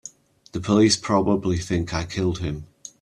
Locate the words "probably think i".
0.97-2.05